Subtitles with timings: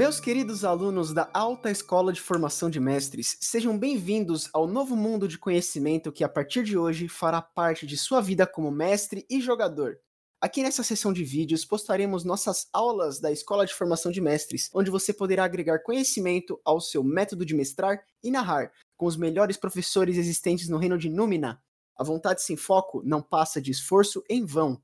[0.00, 5.28] Meus queridos alunos da Alta Escola de Formação de Mestres, sejam bem-vindos ao novo mundo
[5.28, 9.42] de conhecimento que a partir de hoje fará parte de sua vida como mestre e
[9.42, 9.98] jogador.
[10.40, 14.90] Aqui nessa sessão de vídeos postaremos nossas aulas da Escola de Formação de Mestres, onde
[14.90, 20.16] você poderá agregar conhecimento ao seu método de mestrar e narrar, com os melhores professores
[20.16, 21.62] existentes no reino de Númina.
[21.94, 24.80] A vontade sem foco não passa de esforço em vão.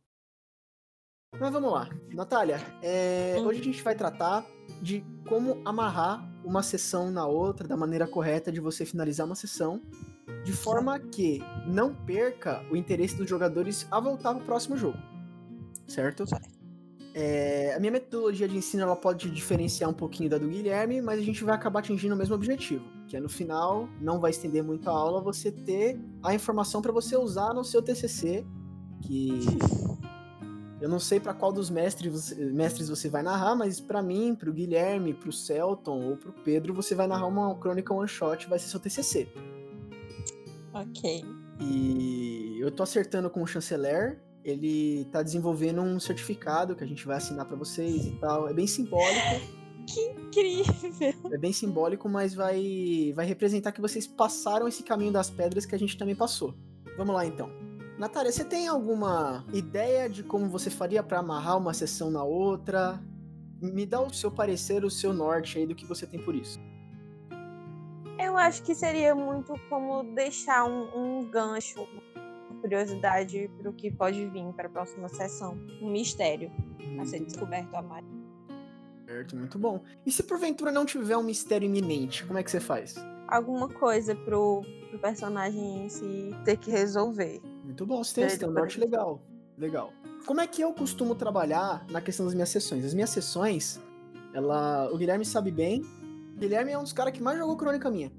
[1.38, 1.88] Mas vamos lá.
[2.12, 4.44] Natália, é, hoje a gente vai tratar
[4.80, 9.82] de como amarrar uma sessão na outra da maneira correta de você finalizar uma sessão,
[10.44, 14.98] de forma que não perca o interesse dos jogadores a voltar para o próximo jogo.
[15.86, 16.24] Certo?
[17.14, 21.18] É, a minha metodologia de ensino ela pode diferenciar um pouquinho da do Guilherme, mas
[21.18, 24.62] a gente vai acabar atingindo o mesmo objetivo, que é no final, não vai estender
[24.62, 28.44] muito a aula, você ter a informação para você usar no seu TCC,
[29.00, 29.40] que
[30.80, 34.52] eu não sei para qual dos mestres, mestres você vai narrar, mas para mim, pro
[34.52, 38.68] Guilherme, pro Celton ou pro Pedro, você vai narrar uma crônica one shot, vai ser
[38.68, 39.28] seu TCC.
[40.74, 41.24] Ok.
[41.60, 47.06] E eu tô acertando com o chanceler, ele tá desenvolvendo um certificado que a gente
[47.06, 48.48] vai assinar para vocês e tal.
[48.48, 49.56] É bem simbólico.
[49.86, 51.14] Que incrível!
[51.32, 55.74] É bem simbólico, mas vai vai representar que vocês passaram esse caminho das pedras que
[55.74, 56.54] a gente também passou.
[56.96, 57.48] Vamos lá então.
[57.98, 63.02] Natália, você tem alguma ideia de como você faria para amarrar uma sessão na outra?
[63.60, 66.60] Me dá o seu parecer, o seu norte aí do que você tem por isso.
[68.18, 73.90] Eu acho que seria muito como deixar um, um gancho, uma curiosidade para o que
[73.90, 75.58] pode vir para a próxima sessão.
[75.80, 76.52] Um mistério
[77.00, 78.04] a ser descoberto a mais.
[79.06, 79.82] Certo, muito bom.
[80.04, 82.94] E se porventura não tiver um mistério iminente, como é que você faz?
[83.26, 87.40] Alguma coisa pro, pro personagem em si ter que resolver.
[87.66, 89.20] Muito bom, você tem, tem um norte legal.
[89.58, 89.92] Legal.
[90.24, 92.84] Como é que eu costumo trabalhar na questão das minhas sessões?
[92.84, 93.80] As minhas sessões,
[94.32, 94.88] ela.
[94.92, 95.82] O Guilherme sabe bem.
[96.36, 98.12] O Guilherme é um dos caras que mais jogou crônica minha.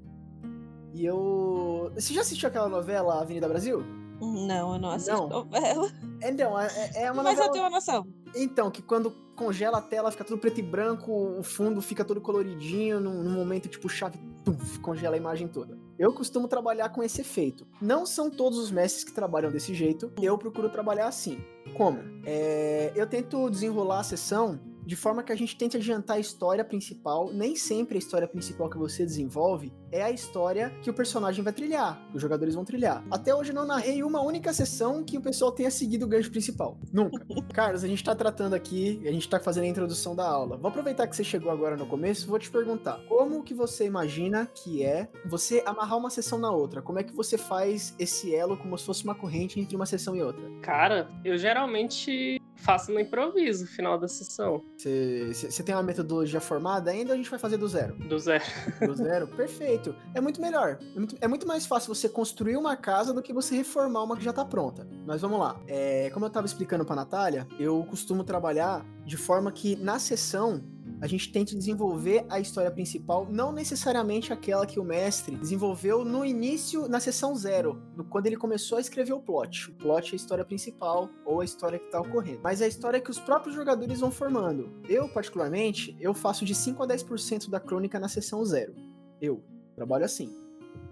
[0.92, 1.90] E eu.
[1.94, 3.82] Você já assistiu aquela novela Avenida Brasil?
[4.20, 5.28] Não, eu não assisto não.
[5.28, 5.90] novela.
[6.22, 7.46] Então, é, é uma Mas novela...
[7.46, 8.06] eu tenho uma noção.
[8.34, 12.20] Então, que quando congela a tela, fica tudo preto e branco, o fundo fica todo
[12.20, 15.78] coloridinho, num, num momento tipo chave, puff, congela a imagem toda.
[15.98, 17.66] Eu costumo trabalhar com esse efeito.
[17.82, 21.38] Não são todos os mestres que trabalham desse jeito, eu procuro trabalhar assim.
[21.76, 21.98] Como?
[22.24, 26.64] É, eu tento desenrolar a sessão de forma que a gente tente adiantar a história
[26.64, 27.30] principal.
[27.30, 31.52] Nem sempre a história principal que você desenvolve é a história que o personagem vai
[31.52, 33.04] trilhar, que os jogadores vão trilhar.
[33.10, 36.30] Até hoje eu não narrei uma única sessão que o pessoal tenha seguido o gancho
[36.30, 36.78] principal.
[36.90, 37.22] Nunca.
[37.52, 40.56] Carlos, a gente tá tratando aqui, a gente tá fazendo a introdução da aula.
[40.56, 44.46] Vou aproveitar que você chegou agora no começo, vou te perguntar: como que você imagina
[44.46, 46.80] que é você amarrar uma sessão na outra?
[46.80, 50.16] Como é que você faz esse elo como se fosse uma corrente entre uma sessão
[50.16, 50.42] e outra?
[50.62, 52.37] Cara, eu geralmente
[52.68, 54.62] faço no improviso final da sessão.
[54.76, 57.94] Você tem uma metodologia formada ainda ou a gente vai fazer do zero?
[57.94, 58.44] Do zero.
[58.86, 59.26] Do zero?
[59.26, 59.96] Perfeito.
[60.14, 60.78] É muito melhor.
[60.94, 64.18] É muito, é muito, mais fácil você construir uma casa do que você reformar uma
[64.18, 64.86] que já tá pronta.
[65.06, 65.58] Mas vamos lá.
[65.66, 70.62] É, como eu tava explicando pra Natália, eu costumo trabalhar de forma que na sessão
[71.00, 76.24] a gente tente desenvolver a história principal, não necessariamente aquela que o mestre desenvolveu no
[76.24, 79.70] início, na sessão zero, quando ele começou a escrever o plot.
[79.70, 82.40] O plot é a história principal ou a história que está ocorrendo.
[82.42, 84.72] Mas é a história que os próprios jogadores vão formando.
[84.88, 88.74] Eu, particularmente, eu faço de 5 a 10% da crônica na sessão zero.
[89.20, 89.42] Eu
[89.74, 90.34] trabalho assim.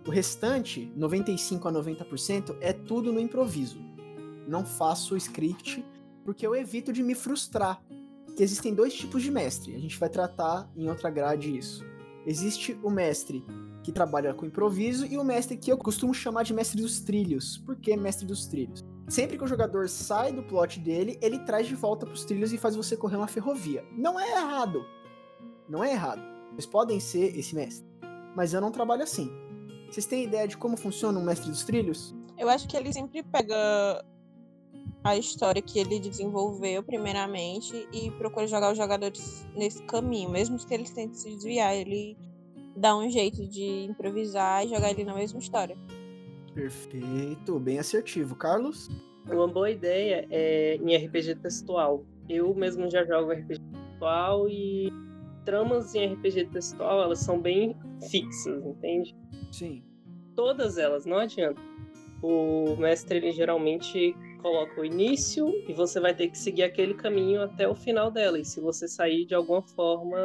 [0.06, 3.80] O restante, 95 a 90%, é tudo no improviso.
[4.46, 5.84] Não faço script
[6.26, 7.80] porque eu evito de me frustrar
[8.36, 9.74] que existem dois tipos de mestre.
[9.74, 11.82] A gente vai tratar em outra grade isso.
[12.26, 13.42] Existe o mestre
[13.82, 17.56] que trabalha com improviso e o mestre que eu costumo chamar de mestre dos trilhos.
[17.58, 18.84] Por que mestre dos trilhos?
[19.08, 22.52] Sempre que o jogador sai do plot dele, ele traz de volta para os trilhos
[22.52, 23.84] e faz você correr uma ferrovia.
[23.92, 24.84] Não é errado.
[25.68, 26.20] Não é errado.
[26.52, 27.86] Vocês podem ser esse mestre.
[28.34, 29.30] Mas eu não trabalho assim.
[29.88, 32.14] Vocês têm ideia de como funciona um mestre dos trilhos?
[32.36, 34.04] Eu acho que ele sempre pega
[35.06, 40.74] a história que ele desenvolveu primeiramente e procura jogar os jogadores nesse caminho, mesmo que
[40.74, 42.16] eles tentem se desviar, ele
[42.76, 45.76] dá um jeito de improvisar e jogar ele na mesma história.
[46.52, 48.88] Perfeito, bem assertivo, Carlos.
[49.30, 52.04] Uma boa ideia é em RPG textual.
[52.28, 54.92] Eu mesmo já jogo RPG textual e
[55.44, 57.76] tramas em RPG textual elas são bem
[58.10, 59.14] fixas, entende?
[59.52, 59.84] Sim.
[60.34, 61.60] Todas elas, não adianta.
[62.20, 67.42] O mestre ele geralmente coloca o início e você vai ter que seguir aquele caminho
[67.42, 68.38] até o final dela.
[68.38, 70.16] E se você sair de alguma forma,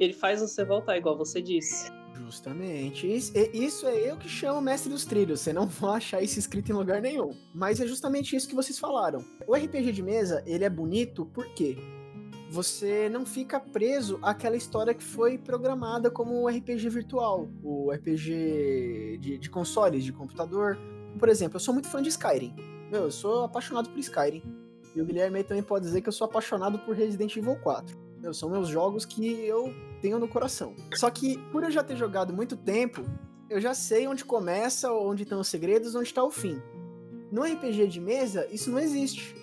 [0.00, 1.92] ele faz você voltar, igual você disse.
[2.14, 3.06] Justamente.
[3.06, 5.40] Isso é eu que chamo mestre dos trilhos.
[5.40, 7.32] Você não vai achar isso escrito em lugar nenhum.
[7.54, 9.22] Mas é justamente isso que vocês falaram.
[9.46, 11.76] O RPG de mesa, ele é bonito porque
[12.48, 19.18] você não fica preso àquela história que foi programada como o RPG virtual, o RPG
[19.20, 20.78] de, de consoles, de computador.
[21.18, 22.54] Por exemplo, eu sou muito fã de Skyrim.
[22.94, 24.40] Meu, eu sou apaixonado por Skyrim.
[24.94, 27.98] E o Guilherme também pode dizer que eu sou apaixonado por Resident Evil 4.
[28.20, 30.76] Meu, são meus jogos que eu tenho no coração.
[30.94, 33.04] Só que, por eu já ter jogado muito tempo,
[33.50, 36.62] eu já sei onde começa, onde estão os segredos, onde está o fim.
[37.32, 39.34] No RPG de mesa, isso não existe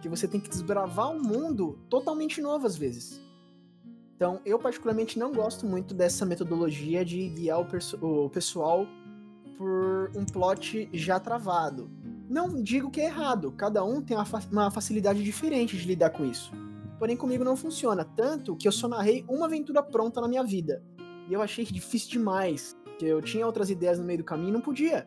[0.00, 3.20] que você tem que desbravar um mundo totalmente novo às vezes.
[4.14, 8.86] Então, eu particularmente não gosto muito dessa metodologia de guiar o, o pessoal
[9.58, 11.90] por um plot já travado.
[12.28, 16.10] Não digo que é errado, cada um tem uma, fa uma facilidade diferente de lidar
[16.10, 16.52] com isso.
[16.98, 20.82] Porém, comigo não funciona, tanto que eu só narrei uma aventura pronta na minha vida.
[21.28, 24.52] E eu achei difícil demais, que eu tinha outras ideias no meio do caminho e
[24.52, 25.04] não podia.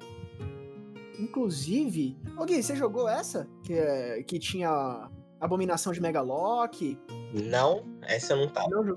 [1.19, 2.17] Inclusive.
[2.37, 3.47] Ô Gui, você jogou essa?
[3.63, 6.97] Que, é, que tinha Abominação de Megalock?
[7.33, 8.69] Não, essa eu não tava.
[8.69, 8.95] Não,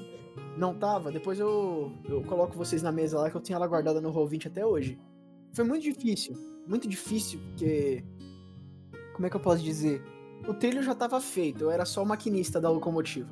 [0.56, 1.10] não tava?
[1.10, 4.46] Depois eu, eu coloco vocês na mesa lá que eu tenho ela guardada no Roll20
[4.46, 4.98] até hoje.
[5.52, 6.34] Foi muito difícil.
[6.66, 8.04] Muito difícil, porque.
[9.14, 10.02] Como é que eu posso dizer?
[10.46, 13.30] O trilho já estava feito, eu era só o maquinista da locomotiva.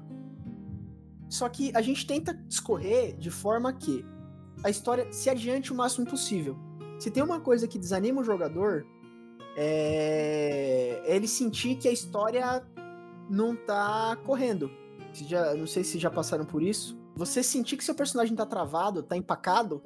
[1.29, 4.05] Só que a gente tenta escorrer de forma que
[4.62, 6.56] a história se adiante o máximo possível.
[6.99, 8.85] Se tem uma coisa que desanima o jogador,
[9.56, 12.62] é, ele sentir que a história
[13.29, 14.71] não tá correndo.
[15.12, 16.99] Já, não sei se já passaram por isso.
[17.17, 19.82] Você sentir que seu personagem tá travado, tá empacado,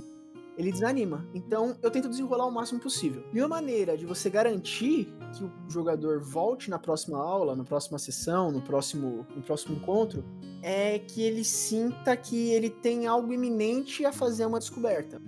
[0.57, 1.27] ele desanima.
[1.35, 3.25] Então eu tento desenrolar o máximo possível.
[3.33, 7.99] E uma maneira de você garantir que o jogador volte na próxima aula, na próxima
[7.99, 10.25] sessão, no próximo, no próximo encontro,
[10.63, 15.21] é que ele sinta que ele tem algo iminente a fazer uma descoberta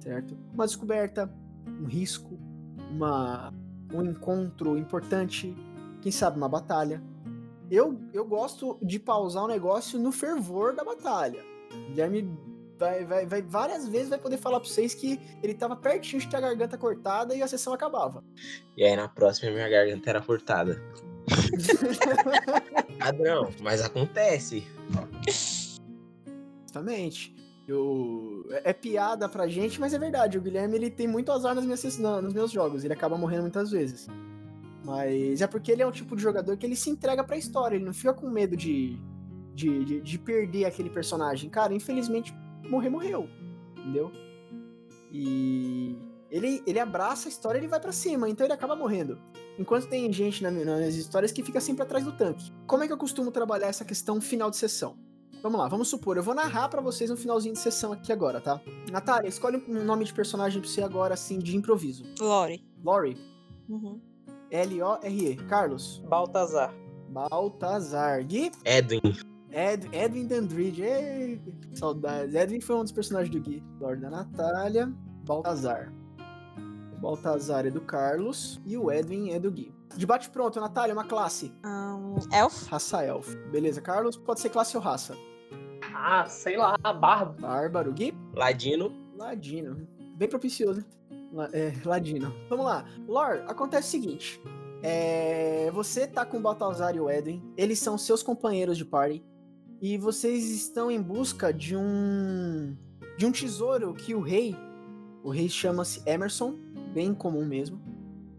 [0.00, 0.36] certo?
[0.52, 1.32] Uma descoberta,
[1.66, 2.38] um risco,
[2.90, 3.52] uma,
[3.92, 5.54] um encontro importante,
[6.00, 7.02] quem sabe uma batalha.
[7.70, 11.44] Eu, eu gosto de pausar o negócio no fervor da batalha.
[11.88, 12.28] Guilherme
[12.80, 16.26] vai, vai, vai várias vezes vai poder falar para vocês que ele tava pertinho de
[16.26, 18.24] ter a garganta cortada e a sessão acabava.
[18.74, 20.82] E aí na próxima minha garganta era cortada.
[22.98, 24.66] Padrão, mas acontece.
[26.62, 27.36] Justamente.
[27.68, 28.46] Eu...
[28.50, 30.38] É, é piada pra gente, mas é verdade.
[30.38, 32.82] O Guilherme ele tem muito azar nas minhas, nos meus jogos.
[32.82, 34.08] Ele acaba morrendo muitas vezes.
[34.82, 37.76] Mas é porque ele é um tipo de jogador que ele se entrega pra história.
[37.76, 38.98] Ele não fica com medo de,
[39.54, 41.50] de, de, de perder aquele personagem.
[41.50, 42.34] Cara, infelizmente,
[42.68, 43.28] morrer, morreu.
[43.76, 44.10] Entendeu?
[45.12, 45.96] E
[46.30, 49.18] ele, ele abraça a história e ele vai para cima, então ele acaba morrendo.
[49.58, 52.50] Enquanto tem gente nas histórias que fica sempre atrás do tanque.
[52.66, 54.96] Como é que eu costumo trabalhar essa questão final de sessão?
[55.42, 58.40] Vamos lá, vamos supor, eu vou narrar para vocês no finalzinho de sessão aqui agora,
[58.40, 58.60] tá?
[58.90, 62.04] Natália, escolhe um nome de personagem pra você agora, assim, de improviso.
[62.20, 62.62] Lori.
[62.84, 63.16] Lori.
[63.68, 64.00] Uhum.
[64.50, 65.36] L-O-R-E.
[65.48, 66.02] Carlos.
[66.08, 66.74] Baltazar.
[67.08, 68.22] Baltazar.
[68.24, 68.50] Gui.
[68.64, 69.00] Edwin.
[69.52, 70.82] Ed, Edwin Dandridge.
[70.82, 71.40] Ei,
[71.74, 72.34] saudades.
[72.34, 73.62] Edwin foi um dos personagens do Gui.
[73.80, 74.92] Lord da Natália.
[75.24, 75.92] Baltazar.
[77.00, 78.60] Baltazar é do Carlos.
[78.64, 79.74] E o Edwin é do Gui.
[79.96, 81.52] Debate pronto, Natália, uma classe.
[81.64, 82.68] Um, elf.
[82.68, 83.34] Raça elf.
[83.50, 85.16] Beleza, Carlos, pode ser classe ou raça?
[85.94, 87.34] Ah, sei lá, bárbaro.
[87.40, 87.92] Bárbaro.
[87.92, 88.14] Gui?
[88.34, 88.92] Ladino.
[89.16, 89.86] Ladino.
[90.16, 91.48] Bem propicioso, né?
[91.52, 92.32] É, Ladino.
[92.48, 92.84] Vamos lá.
[93.06, 94.40] Lore, acontece o seguinte.
[94.82, 97.42] É, você tá com o Baltazar e o Edwin.
[97.56, 99.24] Eles são seus companheiros de party.
[99.80, 102.76] E vocês estão em busca de um.
[103.16, 104.54] de um tesouro que o rei.
[105.22, 106.54] O rei chama-se Emerson.
[106.92, 107.80] Bem comum mesmo.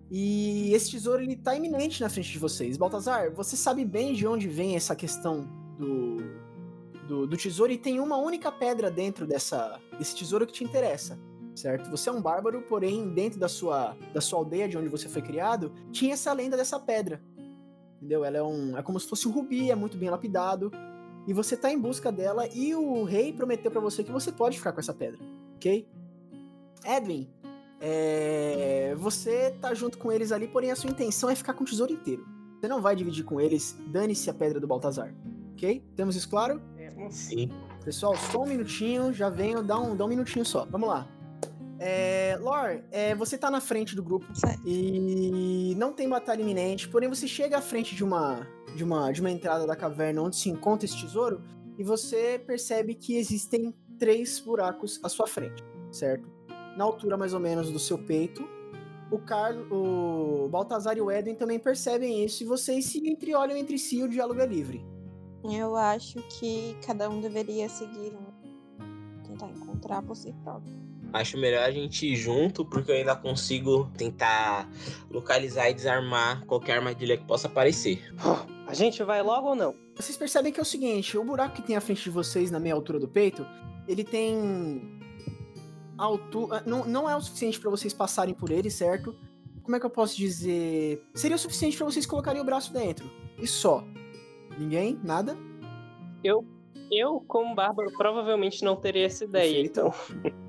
[0.09, 2.77] E esse tesouro ele tá iminente na frente de vocês.
[2.77, 6.17] Baltazar, você sabe bem de onde vem essa questão do
[7.07, 11.19] do, do tesouro e tem uma única pedra dentro dessa, desse tesouro que te interessa
[11.55, 11.89] certo?
[11.89, 15.21] Você é um bárbaro, porém, dentro da sua, da sua aldeia, de onde você foi
[15.21, 17.21] criado, tinha essa lenda dessa pedra.
[17.97, 18.25] Entendeu?
[18.25, 18.77] Ela é um.
[18.77, 20.71] É como se fosse um rubi, é muito bem lapidado.
[21.27, 24.57] E você tá em busca dela, e o rei prometeu para você que você pode
[24.57, 25.19] ficar com essa pedra.
[25.55, 25.87] Ok?
[26.83, 27.29] Edwin,
[27.79, 31.67] é, você tá junto com eles ali, porém a sua intenção é ficar com o
[31.67, 32.25] tesouro inteiro.
[32.59, 35.13] Você não vai dividir com eles, dane-se a pedra do Baltazar.
[35.53, 35.83] Ok?
[35.95, 36.61] Temos isso claro?
[37.09, 37.49] Sim.
[37.83, 40.65] Pessoal, só um minutinho, já venho, dá um, dá um minutinho só.
[40.65, 41.07] Vamos lá.
[41.79, 44.61] É, Lore, é, você tá na frente do grupo Certo.
[44.63, 49.21] e não tem batalha iminente, porém você chega à frente de uma, de uma, de
[49.21, 51.41] uma entrada da caverna onde se encontra esse tesouro
[51.77, 56.29] e você percebe que existem três buracos à sua frente, certo?
[56.77, 58.43] Na altura mais ou menos do seu peito.
[59.11, 63.77] O Carlos, o Baltazar e o Edwin também percebem isso e vocês se entreolham entre
[63.77, 64.85] si e o diálogo é livre.
[65.43, 69.23] Eu acho que cada um deveria seguir um.
[69.23, 70.90] Tentar encontrar si próprio.
[71.13, 74.69] Acho melhor a gente ir junto, porque eu ainda consigo tentar
[75.09, 78.01] localizar e desarmar qualquer armadilha que possa aparecer.
[78.67, 79.75] A gente vai logo ou não?
[80.01, 82.59] vocês percebem que é o seguinte: o buraco que tem à frente de vocês, na
[82.59, 83.45] meia altura do peito,
[83.87, 84.99] ele tem.
[85.97, 86.63] Altura.
[86.65, 89.15] Não, não é o suficiente para vocês passarem por ele, certo?
[89.61, 91.03] Como é que eu posso dizer?
[91.13, 93.09] Seria o suficiente para vocês colocarem o braço dentro.
[93.37, 93.83] E só.
[94.57, 94.99] Ninguém?
[95.03, 95.37] Nada?
[96.23, 96.45] Eu,
[96.91, 99.79] eu como bárbaro, provavelmente não teria essa ideia, Perfeito.
[99.79, 100.31] então.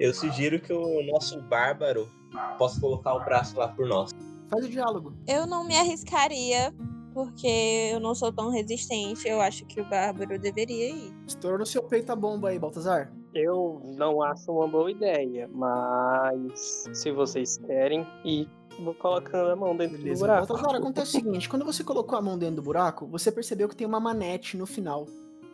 [0.00, 2.08] Eu sugiro que o nosso bárbaro
[2.56, 4.10] possa colocar o braço lá por nós.
[4.48, 5.12] Faz o diálogo.
[5.26, 6.72] Eu não me arriscaria,
[7.12, 9.26] porque eu não sou tão resistente.
[9.28, 11.12] Eu acho que o Bárbaro deveria ir.
[11.26, 13.12] Estourou no seu peito a bomba aí, Baltazar.
[13.34, 18.48] Eu não acho uma boa ideia, mas se vocês querem, e
[18.82, 20.20] vou colocando a mão dentro do Beleza.
[20.20, 20.46] buraco.
[20.46, 23.76] Baltazar, acontece o seguinte: quando você colocou a mão dentro do buraco, você percebeu que
[23.76, 25.06] tem uma manete no final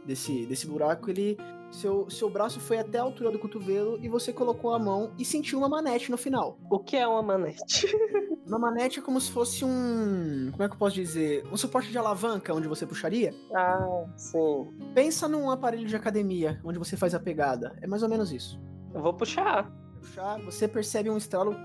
[0.04, 1.10] desse, desse buraco.
[1.10, 1.36] Ele.
[1.70, 5.24] Seu, seu braço foi até a altura do cotovelo e você colocou a mão e
[5.24, 6.56] sentiu uma manete no final.
[6.70, 7.88] O que é uma manete?
[8.46, 10.50] Uma manete é como se fosse um.
[10.52, 11.42] Como é que eu posso dizer?
[11.50, 13.32] Um suporte de alavanca onde você puxaria?
[13.54, 14.68] ah, sim.
[14.94, 17.74] Pensa num aparelho de academia onde você faz a pegada.
[17.80, 18.60] É mais ou menos isso.
[18.92, 19.72] Eu vou puxar.
[19.98, 21.56] Puxar, você percebe um estralo.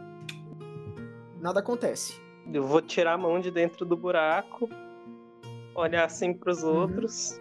[1.42, 2.20] Nada acontece.
[2.52, 4.70] Eu vou tirar a mão de dentro do buraco,
[5.76, 6.78] olhar assim pros Uhum.
[6.82, 7.40] outros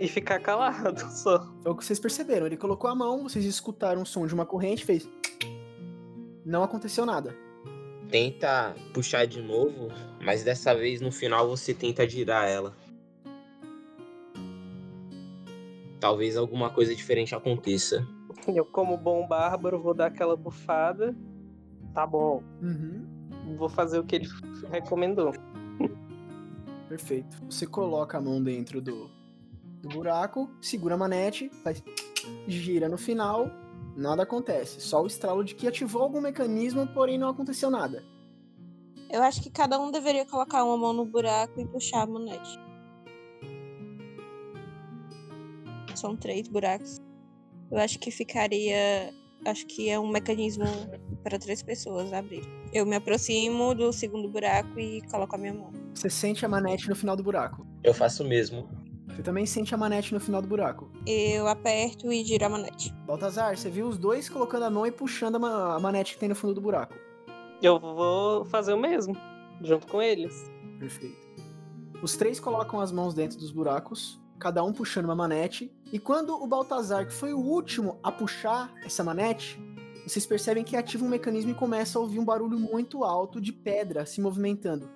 [0.00, 1.40] e ficar calado só.
[1.62, 2.46] Foi o que vocês perceberam.
[2.46, 5.08] Ele colocou a mão, vocês escutaram o som de uma corrente, fez.
[6.44, 7.36] Não aconteceu nada.
[8.08, 9.88] Tenta puxar de novo,
[10.22, 12.74] mas dessa vez no final você tenta girar ela.
[16.00, 18.06] Talvez alguma coisa diferente aconteça.
[18.48, 21.14] Eu, como bom bárbaro, vou dar aquela bufada.
[21.94, 23.06] Tá bom, Uhum.
[23.56, 24.28] vou fazer o que ele
[24.70, 25.32] recomendou.
[26.88, 27.36] Perfeito.
[27.48, 29.08] Você coloca a mão dentro do,
[29.82, 31.82] do buraco, segura a manete, faz.
[32.46, 33.50] gira no final,
[33.96, 34.80] nada acontece.
[34.80, 38.04] Só o estralo de que ativou algum mecanismo, porém não aconteceu nada.
[39.10, 42.58] Eu acho que cada um deveria colocar uma mão no buraco e puxar a manete.
[45.94, 47.00] São três buracos.
[47.70, 49.12] Eu acho que ficaria.
[49.44, 50.64] Acho que é um mecanismo
[51.22, 52.42] para três pessoas abrir.
[52.72, 55.72] Eu me aproximo do segundo buraco e coloco a minha mão.
[55.94, 57.66] Você sente a manete no final do buraco.
[57.82, 58.68] Eu faço o mesmo.
[59.14, 60.90] Você também sente a manete no final do buraco.
[61.06, 62.92] Eu aperto e giro a manete.
[63.06, 66.20] Baltazar, você viu os dois colocando a mão e puxando a, ma- a manete que
[66.20, 66.94] tem no fundo do buraco.
[67.60, 69.14] Eu vou fazer o mesmo,
[69.60, 70.50] junto com eles.
[70.78, 71.16] Perfeito.
[72.02, 75.70] Os três colocam as mãos dentro dos buracos, cada um puxando uma manete.
[75.92, 79.60] E quando o Baltazar, que foi o último a puxar essa manete,
[80.04, 83.52] vocês percebem que ativa um mecanismo e começa a ouvir um barulho muito alto de
[83.52, 84.88] pedra se movimentando.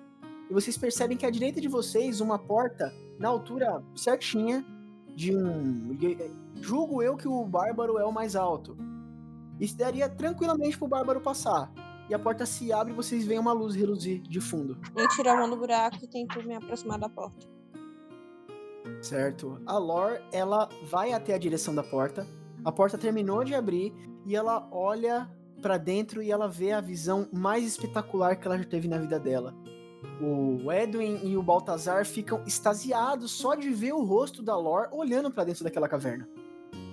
[0.49, 4.65] E vocês percebem que à direita de vocês, uma porta na altura certinha
[5.15, 5.97] de um.
[6.61, 8.77] Julgo eu que o Bárbaro é o mais alto.
[9.59, 11.71] Isso daria tranquilamente pro Bárbaro passar.
[12.09, 14.77] E a porta se abre e vocês veem uma luz reluzir de fundo.
[14.95, 17.47] Eu tiro a mão do buraco e tento me aproximar da porta.
[19.01, 19.61] Certo.
[19.65, 22.25] A Lore, ela vai até a direção da porta.
[22.63, 23.93] A porta terminou de abrir
[24.25, 25.29] e ela olha
[25.61, 29.19] pra dentro e ela vê a visão mais espetacular que ela já teve na vida
[29.19, 29.53] dela.
[30.19, 35.29] O Edwin e o Baltazar ficam extasiados só de ver o rosto da Lore olhando
[35.29, 36.27] pra dentro daquela caverna.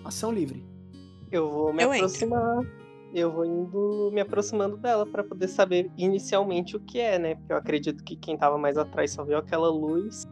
[0.04, 0.64] Ação livre.
[1.32, 2.06] Eu vou me Eu entro.
[2.06, 2.64] aproximar.
[3.14, 7.34] Eu vou indo me aproximando dela pra poder saber inicialmente o que é, né?
[7.36, 10.24] Porque eu acredito que quem tava mais atrás só viu aquela luz.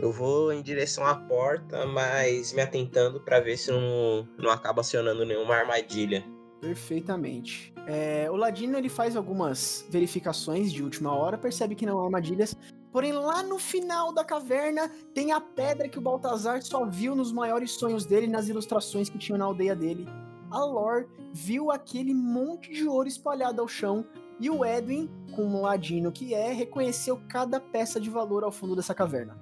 [0.00, 4.80] Eu vou em direção à porta, mas me atentando pra ver se não, não acaba
[4.80, 6.24] acionando nenhuma armadilha.
[6.60, 7.72] Perfeitamente.
[7.86, 12.56] É, o Ladino ele faz algumas verificações de última hora, percebe que não há armadilhas.
[12.90, 17.30] Porém, lá no final da caverna tem a pedra que o Baltazar só viu nos
[17.30, 20.06] maiores sonhos dele, nas ilustrações que tinham na aldeia dele.
[20.50, 24.04] A Lore viu aquele monte de ouro espalhado ao chão
[24.40, 28.94] e o Edwin, como ladino que é, reconheceu cada peça de valor ao fundo dessa
[28.94, 29.36] caverna.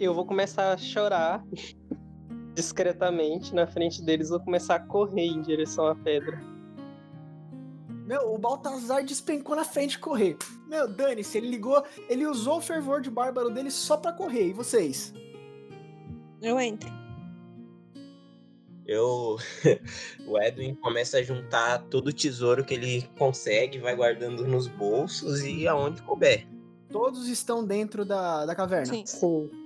[0.00, 1.44] Eu vou começar a chorar
[2.54, 4.28] discretamente na frente deles.
[4.28, 6.40] Vou começar a correr em direção à pedra.
[8.06, 10.36] Meu, o Baltazar despencou na frente e correr.
[10.68, 14.48] Meu, dane-se, ele ligou, ele usou o fervor de bárbaro dele só pra correr.
[14.48, 15.14] E vocês?
[16.40, 16.90] Eu entro.
[18.84, 19.38] Eu.
[20.26, 25.42] o Edwin começa a juntar todo o tesouro que ele consegue, vai guardando nos bolsos
[25.42, 26.46] e aonde couber.
[26.90, 28.92] Todos estão dentro da, da caverna.
[28.92, 29.06] Sim.
[29.06, 29.61] Sim.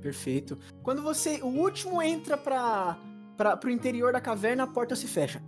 [0.00, 0.58] Perfeito.
[0.82, 1.40] Quando você.
[1.42, 2.98] O último entra pra,
[3.36, 5.40] pra, pro interior da caverna, a porta se fecha.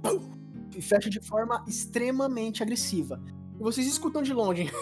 [0.74, 3.20] E fecha de forma extremamente agressiva.
[3.58, 4.70] E vocês escutam de longe.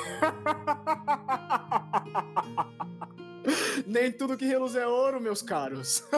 [3.87, 6.05] Nem tudo que reluz é ouro, meus caros.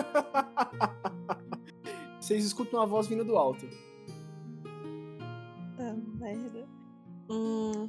[2.20, 3.66] Vocês escutam a voz vindo do alto.
[5.78, 6.66] Ah, merda.
[7.30, 7.88] Hum,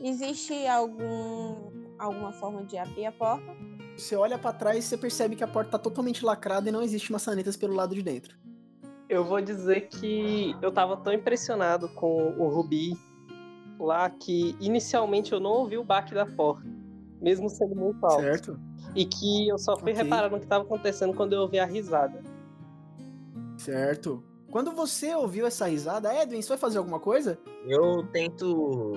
[0.00, 3.54] existe algum alguma forma de abrir a porta.
[3.96, 6.82] Você olha pra trás e você percebe que a porta tá totalmente lacrada e não
[6.82, 8.36] existe maçanetas pelo lado de dentro.
[9.08, 12.98] Eu vou dizer que eu tava tão impressionado com o Rubi
[13.78, 16.66] lá que inicialmente eu não ouvi o baque da porta,
[17.20, 18.22] mesmo sendo muito alto.
[18.22, 18.58] Certo?
[18.94, 20.02] E que eu só fui Ok.
[20.02, 22.22] reparar no que tava acontecendo quando eu ouvi a risada.
[23.56, 24.22] Certo.
[24.54, 27.36] Quando você ouviu essa risada, Edwin, você vai fazer alguma coisa?
[27.66, 28.92] Eu tento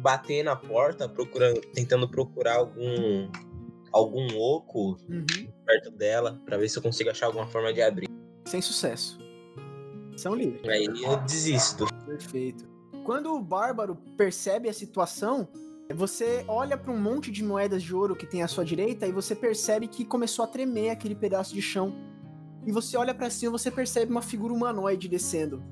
[0.00, 3.28] bater na porta, procurando, tentando procurar algum
[3.92, 5.26] algum oco Uhum.
[5.66, 8.06] perto dela, pra ver se eu consigo achar alguma forma de abrir.
[8.46, 9.18] Sem sucesso.
[10.16, 10.60] São livre.
[10.70, 11.86] Aí eu desisto.
[12.06, 12.68] Perfeito.
[13.04, 15.48] Quando o bárbaro percebe a situação,
[15.92, 19.12] você olha para um monte de moedas de ouro que tem à sua direita e
[19.12, 21.92] você percebe que começou a tremer aquele pedaço de chão.
[22.66, 25.62] E você olha para cima você percebe uma figura humanoide descendo.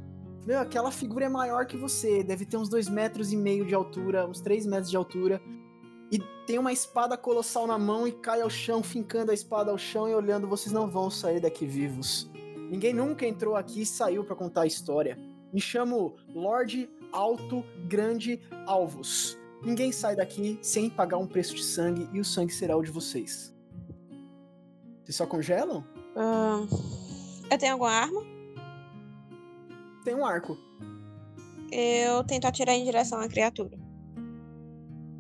[0.46, 3.74] Meu, aquela figura é maior que você, deve ter uns dois metros e meio de
[3.74, 5.42] altura, uns três metros de altura.
[6.10, 9.76] E tem uma espada colossal na mão e cai ao chão, fincando a espada ao
[9.76, 12.30] chão e olhando, vocês não vão sair daqui vivos.
[12.70, 15.18] Ninguém nunca entrou aqui e saiu para contar a história.
[15.52, 19.38] Me chamo Lorde Alto Grande Alvos.
[19.62, 22.90] Ninguém sai daqui sem pagar um preço de sangue e o sangue será o de
[22.90, 23.54] vocês.
[25.04, 25.84] Vocês só congelam?
[26.18, 26.66] Ahn,
[27.48, 28.20] eu tenho alguma arma?
[30.04, 30.58] Tem um arco.
[31.70, 33.78] Eu tento atirar em direção à criatura.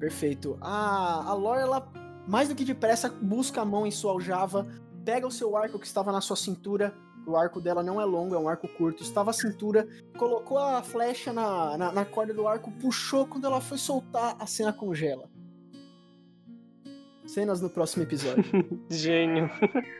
[0.00, 0.58] Perfeito.
[0.60, 1.88] A, a Lore, ela,
[2.26, 4.66] mais do que depressa, busca a mão em sua aljava,
[5.04, 6.92] pega o seu arco que estava na sua cintura.
[7.26, 9.02] O arco dela não é longo, é um arco curto.
[9.02, 9.86] Estava à cintura,
[10.18, 13.26] colocou a flecha na, na, na corda do arco, puxou.
[13.26, 15.30] Quando ela foi soltar, a cena congela.
[17.26, 18.44] Cenas no próximo episódio.
[18.90, 19.48] Gênio.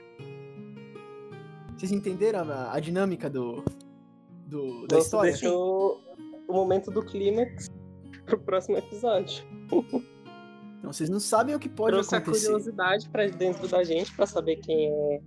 [1.79, 3.63] Vocês entenderam a, a dinâmica do,
[4.47, 5.31] do da Você história?
[5.31, 6.01] deixou
[6.49, 7.69] o momento do clímax
[8.27, 9.45] pro próximo episódio.
[10.79, 12.47] Então, vocês não sabem o que pode Trouxe a acontecer.
[12.47, 15.21] curiosidade pra dentro da gente pra saber quem é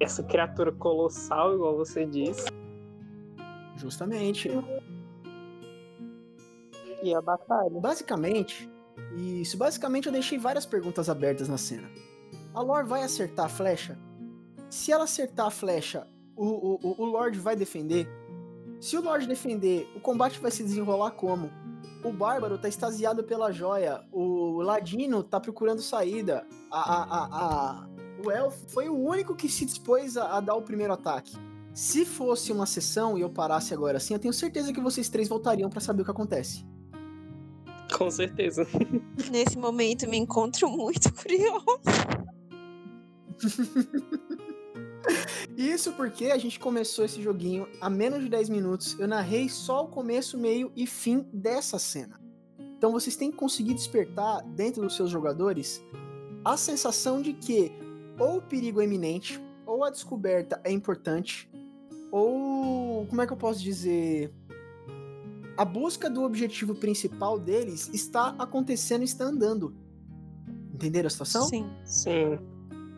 [0.00, 2.46] essa criatura colossal, igual você disse.
[3.76, 4.50] Justamente.
[7.02, 7.80] E a batalha.
[7.80, 8.68] Basicamente,
[9.16, 9.56] isso.
[9.56, 11.88] Basicamente, eu deixei várias perguntas abertas na cena.
[12.54, 13.98] A Lore vai acertar a flecha?
[14.70, 18.08] Se ela acertar a flecha, o, o, o- Lorde vai defender?
[18.80, 21.50] Se o Lorde defender, o combate vai se desenrolar como?
[22.04, 24.02] O Bárbaro tá extasiado pela joia.
[24.12, 26.46] O Ladino tá procurando saída.
[26.70, 27.26] A, a, a,
[27.82, 27.88] a-
[28.24, 31.36] o Elfo foi o único que se dispôs a, a dar o primeiro ataque.
[31.74, 35.28] Se fosse uma sessão e eu parasse agora assim, eu tenho certeza que vocês três
[35.28, 36.64] voltariam pra saber o que acontece.
[37.96, 38.66] Com certeza.
[39.30, 41.64] Nesse momento me encontro muito curioso.
[45.56, 48.98] Isso porque a gente começou esse joguinho há menos de 10 minutos.
[48.98, 52.20] Eu narrei só o começo, meio e fim dessa cena.
[52.58, 55.82] Então vocês têm que conseguir despertar dentro dos seus jogadores
[56.44, 57.72] a sensação de que
[58.18, 61.50] ou o perigo é iminente, ou a descoberta é importante,
[62.10, 64.32] ou como é que eu posso dizer?
[65.56, 69.74] A busca do objetivo principal deles está acontecendo, está andando.
[70.72, 71.42] Entenderam a situação?
[71.44, 71.66] Sim.
[71.84, 72.38] Sim.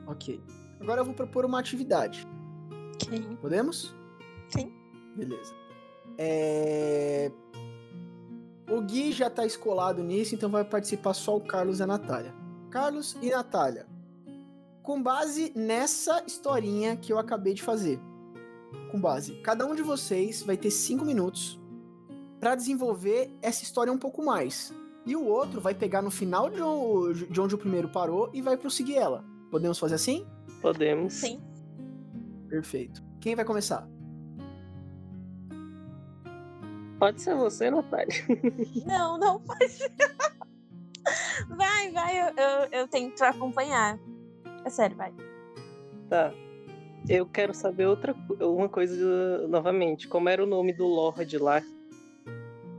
[0.06, 0.40] Ok.
[0.80, 2.26] Agora eu vou propor uma atividade.
[2.94, 3.20] Ok.
[3.40, 3.94] Podemos?
[4.48, 4.72] Sim.
[5.16, 5.54] Beleza.
[6.16, 7.30] É...
[8.70, 12.34] O Gui já tá escolado nisso, então vai participar só o Carlos e a Natália.
[12.70, 13.86] Carlos e Natália.
[14.82, 17.98] Com base nessa historinha que eu acabei de fazer.
[18.90, 21.58] Com base, cada um de vocês vai ter cinco minutos
[22.38, 24.72] para desenvolver essa história um pouco mais.
[25.06, 28.96] E o outro vai pegar no final de onde o primeiro parou e vai prosseguir
[28.96, 29.24] ela.
[29.50, 30.26] Podemos fazer assim?
[30.60, 31.14] Podemos.
[31.14, 31.40] Sim.
[32.48, 33.02] Perfeito.
[33.20, 33.88] Quem vai começar?
[36.98, 38.14] Pode ser você, Natália.
[38.84, 39.78] Não, não pode.
[41.48, 43.98] Vai, vai, eu, eu, eu tento acompanhar.
[44.64, 45.14] É sério, vai.
[46.08, 46.32] Tá.
[47.08, 50.08] Eu quero saber outra uma coisa novamente.
[50.08, 51.62] Como era o nome do Lorde lá?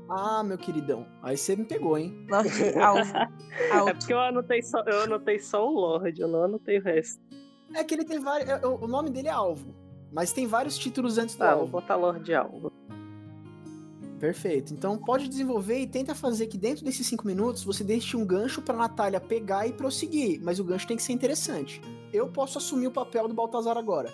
[0.09, 1.07] Ah, meu queridão.
[1.21, 2.25] Aí você me pegou, hein?
[2.29, 3.15] Lorde Alvo.
[3.15, 3.95] É Alto.
[3.95, 7.21] porque eu anotei só, eu anotei só o Lorde, eu não anotei o resto.
[7.73, 8.49] É que ele tem vários.
[8.49, 9.75] é, O nome dele é Alvo.
[10.11, 11.67] Mas tem vários títulos antes do vou Alvo.
[11.67, 12.71] botar Lorde Alvo.
[14.19, 14.73] Perfeito.
[14.73, 18.61] Então pode desenvolver e tenta fazer que dentro desses cinco minutos você deixe um gancho
[18.61, 20.41] pra Natália pegar e prosseguir.
[20.43, 21.79] Mas o gancho tem que ser interessante.
[22.11, 24.11] Eu posso assumir o papel do Baltazar agora.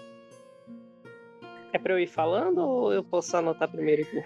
[1.74, 4.24] É pra eu ir falando ou eu posso anotar primeiro aqui?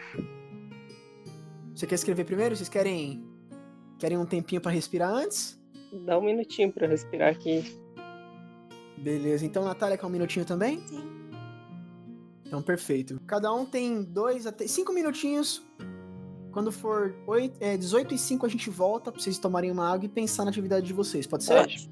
[1.74, 2.56] Você quer escrever primeiro?
[2.56, 3.24] Vocês querem.
[3.98, 5.58] Querem um tempinho pra respirar antes?
[6.06, 7.64] Dá um minutinho pra eu respirar aqui.
[9.02, 9.46] Beleza.
[9.46, 10.86] Então, Natália, quer um minutinho também?
[10.88, 11.04] Sim.
[12.46, 13.20] Então, perfeito.
[13.28, 15.64] Cada um tem dois até cinco minutinhos
[16.52, 20.06] Quando for 8, é, 18 e 5 a gente volta pra vocês tomarem uma água
[20.06, 21.60] e pensar na atividade de vocês, pode ser?
[21.60, 21.92] Pode.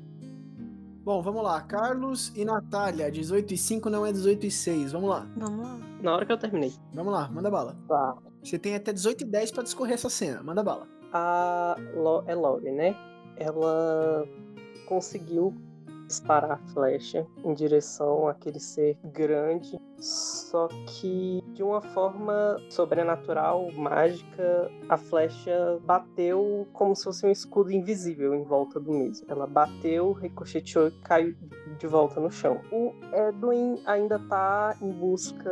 [1.04, 1.62] Bom, vamos lá.
[1.62, 4.92] Carlos e Natália, 18 e 5 não é 18 e 6.
[4.92, 5.28] Vamos lá.
[5.38, 5.80] Vamos lá.
[6.02, 6.74] Na hora que eu terminei.
[6.94, 7.78] Vamos lá, manda bala.
[7.88, 8.18] Tá.
[8.44, 10.44] Você tem até 18 e 10 pra discorrer essa cena.
[10.44, 10.88] Manda bala.
[11.14, 12.96] A Lo é Lori, né?
[13.38, 14.28] Ela
[14.88, 15.56] conseguiu
[16.08, 24.72] disparar a flecha em direção àquele ser grande, só que de uma forma sobrenatural, mágica,
[24.88, 29.26] a flecha bateu como se fosse um escudo invisível em volta do mesmo.
[29.28, 31.36] Ela bateu, ricocheteou e caiu
[31.80, 32.62] de volta no chão.
[32.72, 35.52] O Edwin ainda tá em busca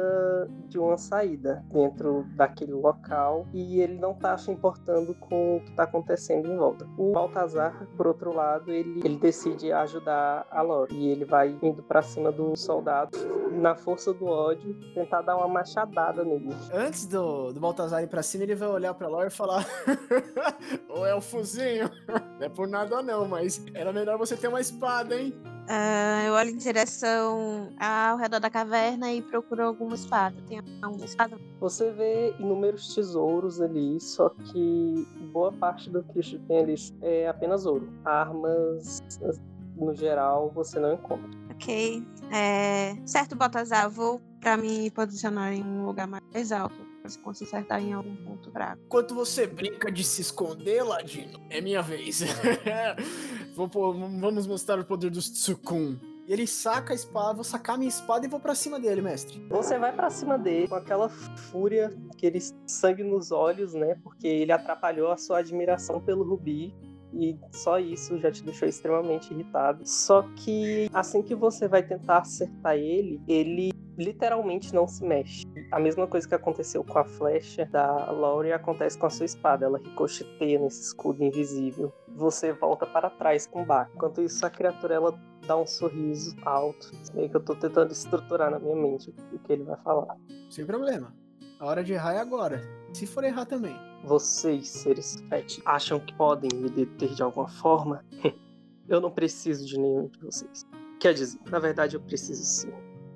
[0.67, 5.71] de uma saída dentro daquele local e ele não tá se importando com o que
[5.71, 6.87] tá acontecendo em volta.
[6.97, 11.81] O Baltazar, por outro lado, ele, ele decide ajudar a Lori e ele vai indo
[11.83, 13.17] pra cima do soldado
[13.51, 16.49] na força do ódio tentar dar uma machadada nele.
[16.73, 19.65] Antes do, do Baltazar ir pra cima, ele vai olhar pra Lore e falar:
[20.89, 25.33] Ô elfozinho, não é por nada não, mas era melhor você ter uma espada, hein?
[25.67, 30.35] Ah, eu olho em direção ao redor da caverna e procuro alguma espada.
[30.47, 31.37] Tem alguma espada?
[31.59, 37.65] Você vê inúmeros tesouros ali, só que boa parte do que tem ali é apenas
[37.65, 37.91] ouro.
[38.03, 38.99] Armas,
[39.75, 41.44] no geral, você não encontra.
[41.55, 42.03] Ok.
[42.31, 42.95] É...
[43.05, 46.75] Certo, Baltazar, vou pra me posicionar em um lugar mais alto.
[47.01, 48.81] Pra se consertar em algum ponto fraco.
[48.85, 52.21] Enquanto você brinca de se esconder, Ladino, é minha vez.
[53.55, 55.97] Vou vamos mostrar o poder dos Tsukun.
[56.27, 59.45] E ele saca a espada, vou sacar minha espada e vou pra cima dele, mestre.
[59.47, 63.95] Você vai pra cima dele com aquela fúria, aquele sangue nos olhos, né?
[64.03, 66.73] Porque ele atrapalhou a sua admiração pelo Rubi.
[67.15, 69.87] E só isso já te deixou extremamente irritado.
[69.87, 75.45] Só que assim que você vai tentar acertar ele, ele literalmente não se mexe.
[75.71, 79.65] A mesma coisa que aconteceu com a flecha da Laurie acontece com a sua espada.
[79.65, 81.93] Ela ricocheteia nesse escudo invisível.
[82.15, 83.89] Você volta para trás com o Bach.
[83.95, 86.91] Enquanto isso, a criatura ela dá um sorriso alto.
[87.13, 90.17] Bem que eu tô tentando estruturar na minha mente o que ele vai falar.
[90.49, 91.13] Sem problema.
[91.59, 92.61] A hora de errar é agora.
[92.95, 93.75] Se for errar também.
[94.05, 98.05] Vocês, seres Fett, acham que podem me deter de alguma forma?
[98.87, 100.65] eu não preciso de nenhum de vocês.
[101.01, 102.71] Quer dizer, na verdade eu preciso sim.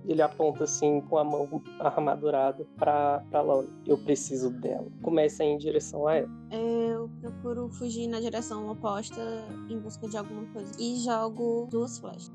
[0.05, 3.69] Ele aponta assim com a mão armadurada pra, pra Laurie.
[3.87, 4.85] Eu preciso dela.
[5.01, 6.29] Começa a ir em direção a ela.
[6.51, 9.21] Eu procuro fugir na direção oposta
[9.69, 10.73] em busca de alguma coisa.
[10.77, 12.29] E jogo duas flechas.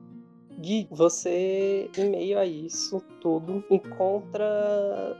[0.60, 5.14] Gui, você, em meio a isso tudo, encontra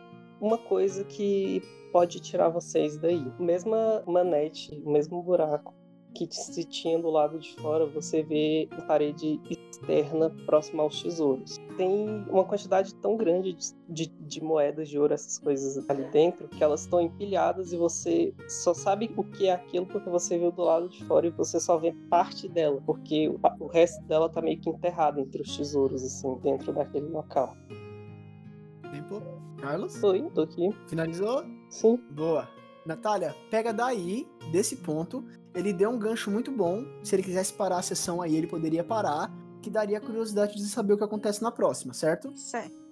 [0.44, 3.24] uma coisa que pode tirar vocês daí.
[3.38, 5.72] Mesma manete, o mesmo buraco
[6.14, 11.58] que se tinha do lado de fora, você vê a parede externa próxima aos tesouros.
[11.76, 16.46] Tem uma quantidade tão grande de, de, de moedas de ouro, essas coisas ali dentro,
[16.46, 20.52] que elas estão empilhadas e você só sabe o que é aquilo porque você viu
[20.52, 24.28] do lado de fora e você só vê parte dela, porque o, o resto dela
[24.28, 27.56] tá meio que enterrado entre os tesouros, assim, dentro daquele local.
[28.94, 29.20] Tempo.
[29.60, 30.00] Carlos?
[30.04, 30.70] Oi, tô aqui.
[30.86, 31.44] Finalizou?
[31.68, 31.96] Sim.
[32.12, 32.48] Boa.
[32.86, 35.24] Natália, pega daí, desse ponto.
[35.52, 36.84] Ele deu um gancho muito bom.
[37.02, 39.32] Se ele quisesse parar a sessão aí, ele poderia parar.
[39.60, 42.36] Que daria curiosidade de saber o que acontece na próxima, certo?
[42.36, 42.83] Certo.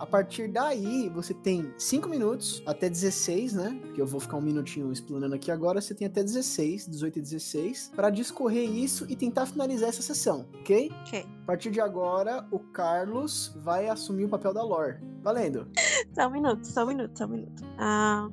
[0.00, 3.78] A partir daí, você tem 5 minutos até 16, né?
[3.82, 5.78] Porque eu vou ficar um minutinho explanando aqui agora.
[5.78, 10.46] Você tem até 16, 18 e 16, para discorrer isso e tentar finalizar essa sessão,
[10.58, 10.90] ok?
[11.06, 11.26] Ok.
[11.42, 14.96] A partir de agora, o Carlos vai assumir o papel da Lore.
[15.22, 15.68] Valendo.
[16.14, 17.62] Só um minuto, só um minuto, só um minuto.
[17.78, 18.28] Ah,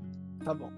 [0.46, 0.72] Tá bom.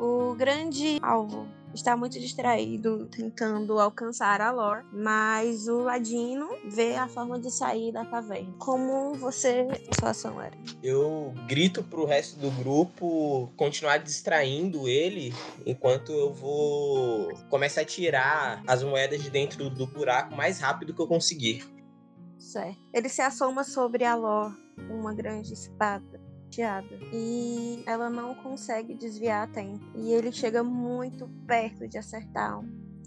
[0.00, 7.08] o grande alvo está muito distraído tentando alcançar a Lore, mas o Ladino vê a
[7.08, 8.54] forma de sair da caverna.
[8.58, 9.66] Como você.
[9.98, 10.56] Sua ação era?
[10.82, 15.34] Eu grito pro resto do grupo continuar distraindo ele
[15.66, 21.00] enquanto eu vou começar a tirar as moedas de dentro do buraco mais rápido que
[21.00, 21.64] eu conseguir.
[22.38, 22.78] Certo.
[22.92, 24.54] Ele se assoma sobre a Lore,
[24.90, 26.23] uma grande espada
[27.12, 29.84] e ela não consegue desviar a tempo.
[29.94, 32.62] E ele chega muito perto de acertar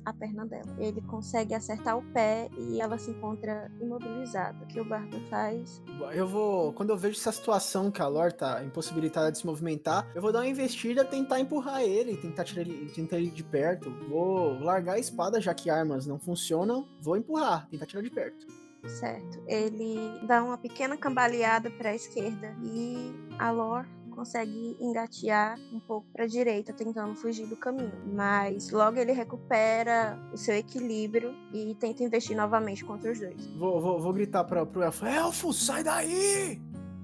[0.07, 0.73] a perna dela.
[0.77, 4.63] Ele consegue acertar o pé e ela se encontra imobilizada.
[4.63, 5.81] O que o Bardo faz?
[6.13, 6.71] Eu vou.
[6.71, 10.31] Quando eu vejo essa situação que a Lore tá impossibilitada de se movimentar, eu vou
[10.31, 13.91] dar uma investida, tentar empurrar ele, tentar tirar ele, tentar ele de perto.
[14.07, 16.87] Vou largar a espada, já que armas não funcionam.
[17.01, 18.47] Vou empurrar, tentar tirar de perto.
[18.85, 19.41] Certo.
[19.47, 23.87] Ele dá uma pequena cambaleada para a esquerda e a Lore
[24.17, 27.91] consegue engatear um pouco para a direita, tentando fugir do caminho.
[28.15, 33.45] Mas logo ele recupera o seu equilíbrio e tenta investir novamente contra os dois.
[33.57, 36.59] Vou, vou, vou gritar pra, pro elfo: Elfo, sai daí!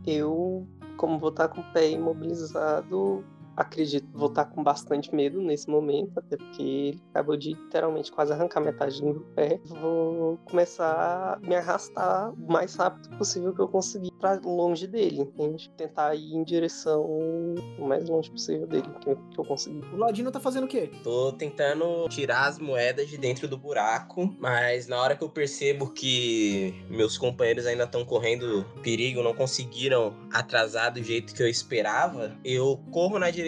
[0.05, 3.23] Eu, como vou estar com o pé imobilizado,
[3.55, 8.33] acredito, vou estar com bastante medo nesse momento, até porque ele acabou de literalmente quase
[8.33, 9.59] arrancar metade do meu pé.
[9.65, 15.21] Vou começar a me arrastar o mais rápido possível que eu conseguir para longe dele,
[15.21, 15.69] entende?
[15.77, 19.83] Tentar ir em direção o mais longe possível dele que eu, que eu conseguir.
[19.93, 20.89] O Ladino tá fazendo o quê?
[21.03, 25.89] Tô tentando tirar as moedas de dentro do buraco, mas na hora que eu percebo
[25.89, 32.35] que meus companheiros ainda estão correndo perigo, não conseguiram atrasar do jeito que eu esperava,
[32.43, 33.42] eu corro na direção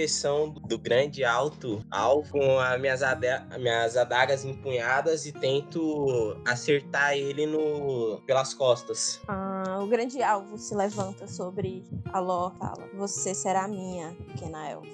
[0.68, 3.02] do grande alto alvo com as minhas,
[3.60, 9.22] minhas adagas empunhadas e tento acertar ele no pelas costas.
[9.28, 14.88] Ah, o grande alvo se levanta sobre a Ló fala: Você será minha, pequena elfa.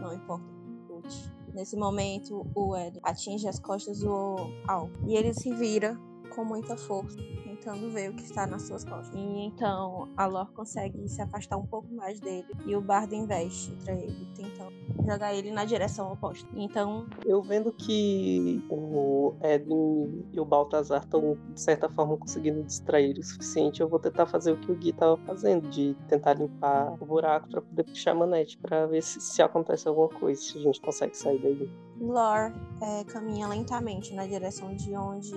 [0.00, 0.44] Não importa
[0.88, 1.36] o que.
[1.52, 4.36] Nesse momento, o Ed atinge as costas do
[4.68, 5.98] alvo e ele se vira
[6.36, 9.14] com muita força, tentando ver o que está nas suas costas.
[9.14, 13.70] E então a Lor consegue se afastar um pouco mais dele e o Bardo investe
[13.70, 14.74] contra ele, tentando
[15.06, 16.46] jogar ele na direção oposta.
[16.54, 23.18] Então, Eu vendo que o Edwin e o Baltazar estão, de certa forma, conseguindo distrair
[23.18, 26.92] o suficiente, eu vou tentar fazer o que o Gui tava fazendo, de tentar limpar
[27.00, 30.58] o buraco para poder puxar a manete, para ver se, se acontece alguma coisa, se
[30.58, 31.70] a gente consegue sair daí.
[31.98, 35.34] Lor é, caminha lentamente na direção de onde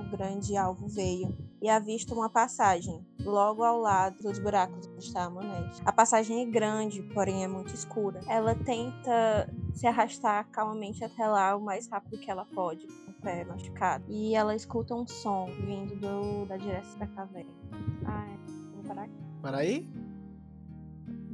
[0.00, 5.24] o grande alvo veio e avista uma passagem logo ao lado dos buracos onde está
[5.24, 5.82] a manete.
[5.84, 8.20] A passagem é grande, porém é muito escura.
[8.26, 13.14] Ela tenta se arrastar calmamente até lá o mais rápido que ela pode, com o
[13.14, 14.04] pé machucado.
[14.08, 17.52] E ela escuta um som vindo do- da direção da caverna.
[18.06, 18.88] Ah, é.
[18.88, 19.14] Parar aqui.
[19.42, 19.88] Para aí.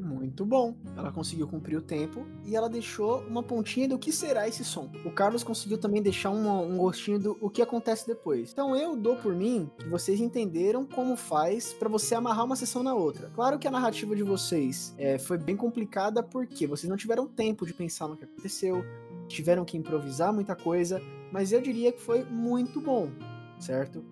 [0.06, 0.76] Muito bom.
[0.96, 4.88] Ela conseguiu cumprir o tempo e ela deixou uma pontinha do que será esse som.
[5.04, 8.52] O Carlos conseguiu também deixar um gostinho do o que acontece depois.
[8.52, 12.84] Então eu dou por mim que vocês entenderam como faz pra você amarrar uma sessão
[12.84, 13.32] na outra.
[13.34, 17.66] Claro que a narrativa de vocês é, foi bem complicada porque vocês não tiveram tempo
[17.66, 18.84] de pensar no que aconteceu,
[19.26, 23.10] tiveram que improvisar muita coisa, mas eu diria que foi muito bom,
[23.58, 24.04] certo?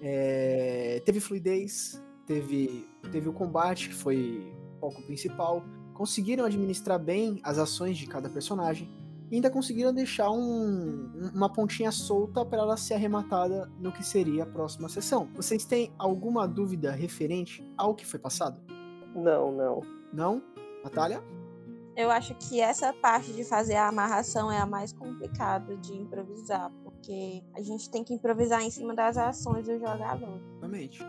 [0.00, 5.62] É, teve fluidez, teve, teve o combate, que foi foco principal.
[5.94, 8.90] Conseguiram administrar bem as ações de cada personagem.
[9.30, 14.04] E ainda conseguiram deixar um- um- uma pontinha solta para ela ser arrematada no que
[14.04, 15.28] seria a próxima sessão.
[15.34, 18.60] Vocês têm alguma dúvida referente ao que foi passado?
[19.14, 19.80] Não, não.
[20.12, 20.42] Não?
[20.82, 21.22] Natália?
[21.96, 26.70] Eu acho que essa parte de fazer a amarração é a mais complicada de improvisar,
[26.82, 30.40] porque a gente tem que improvisar em cima das ações do jogador.
[30.58, 31.00] Realmente.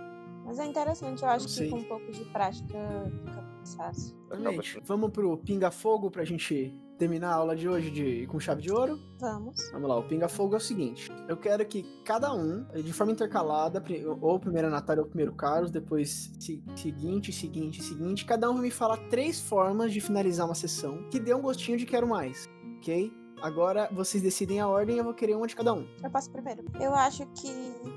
[0.46, 2.78] Mas é interessante, eu acho que com um pouco de prática
[3.26, 4.16] fica fácil.
[4.32, 4.80] Realmente.
[4.84, 8.98] Vamos pro pinga-fogo pra gente terminar a aula de hoje de, com chave de ouro?
[9.20, 9.56] Vamos.
[9.72, 13.84] Vamos lá, o pinga-fogo é o seguinte: eu quero que cada um, de forma intercalada,
[14.22, 18.54] ou primeiro a Natália ou primeiro o Carlos, depois se- seguinte, seguinte, seguinte, cada um
[18.54, 22.08] vai me falar três formas de finalizar uma sessão que dê um gostinho de quero
[22.08, 22.48] mais,
[22.78, 23.12] ok?
[23.42, 25.86] Agora vocês decidem a ordem e eu vou querer uma de cada um.
[26.02, 26.64] Eu passo primeiro.
[26.80, 27.50] Eu acho que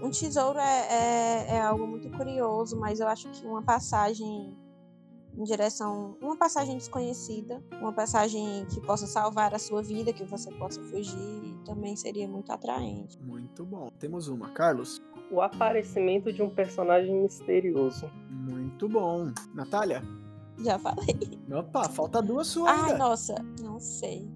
[0.02, 4.59] um tesouro é, é, é algo muito curioso, mas eu acho que uma passagem
[5.37, 6.16] em direção.
[6.20, 11.57] Uma passagem desconhecida, uma passagem que possa salvar a sua vida, que você possa fugir,
[11.64, 13.22] também seria muito atraente.
[13.22, 13.88] Muito bom.
[13.99, 14.51] Temos uma.
[14.51, 15.03] Carlos?
[15.31, 18.11] O aparecimento de um personagem misterioso.
[18.31, 19.33] Muito bom.
[19.55, 20.03] Natália?
[20.59, 21.38] Já falei.
[21.53, 22.99] Opa, falta duas suas Ai, ainda.
[22.99, 24.31] nossa, não sei.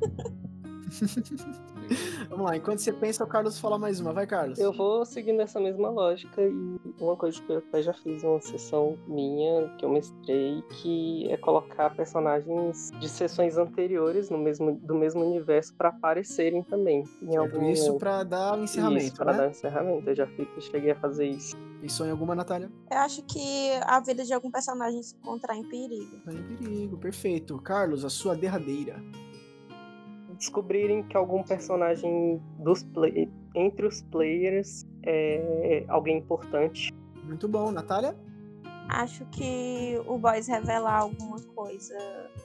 [2.28, 4.12] Vamos lá, enquanto você pensa, o Carlos fala mais uma.
[4.12, 4.58] Vai, Carlos.
[4.58, 8.26] Eu vou seguindo essa mesma lógica e uma coisa que eu até já fiz em
[8.26, 14.72] uma sessão minha, que eu mestrei, que é colocar personagens de sessões anteriores no mesmo,
[14.76, 17.04] do mesmo universo para aparecerem também.
[17.22, 19.38] Em Certo, algum Isso pra dar o encerramento, Isso, para né?
[19.38, 20.08] dar um encerramento.
[20.10, 20.28] Eu já
[20.60, 21.56] cheguei a fazer isso.
[21.82, 22.70] Isso em alguma, Natália?
[22.90, 26.20] Eu acho que a vida de algum personagem se encontrar em perigo.
[26.24, 27.58] Tá em perigo, perfeito.
[27.60, 29.02] Carlos, a sua derradeira.
[30.40, 36.90] Descobrirem que algum personagem dos play, entre os players é alguém importante.
[37.24, 37.70] Muito bom.
[37.70, 38.16] Natália?
[38.88, 41.94] Acho que o Boys revelar alguma coisa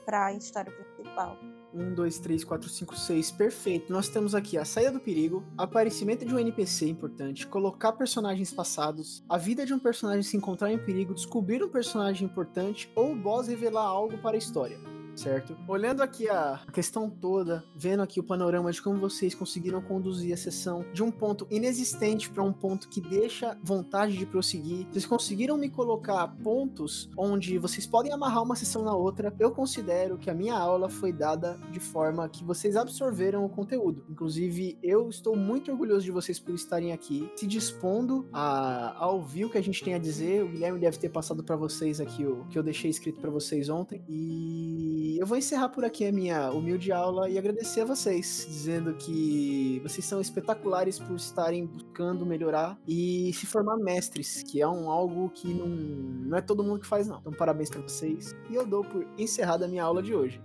[0.04, 1.38] pra história principal.
[1.72, 3.30] Um, dois, três, quatro, cinco, seis.
[3.30, 3.90] Perfeito.
[3.90, 9.24] Nós temos aqui a saída do perigo, aparecimento de um NPC importante, colocar personagens passados,
[9.26, 13.16] a vida de um personagem se encontrar em perigo, descobrir um personagem importante ou o
[13.16, 14.78] boss revelar algo para a história.
[15.16, 15.56] Certo?
[15.66, 20.36] Olhando aqui a questão toda, vendo aqui o panorama de como vocês conseguiram conduzir a
[20.36, 25.56] sessão de um ponto inexistente para um ponto que deixa vontade de prosseguir, vocês conseguiram
[25.56, 29.34] me colocar pontos onde vocês podem amarrar uma sessão na outra.
[29.38, 34.04] Eu considero que a minha aula foi dada de forma que vocês absorveram o conteúdo.
[34.10, 39.46] Inclusive, eu estou muito orgulhoso de vocês por estarem aqui, se dispondo a, a ouvir
[39.46, 40.44] o que a gente tem a dizer.
[40.44, 43.70] O Guilherme deve ter passado para vocês aqui o que eu deixei escrito para vocês
[43.70, 44.04] ontem.
[44.08, 48.44] E E eu vou encerrar por aqui a minha humilde aula e agradecer a vocês,
[48.48, 54.66] dizendo que vocês são espetaculares por estarem buscando melhorar e se formar mestres, que é
[54.66, 57.20] um algo que não, não é todo mundo que faz, não.
[57.20, 58.34] Então, parabéns para vocês.
[58.50, 60.42] E eu dou por encerrada a minha aula de hoje.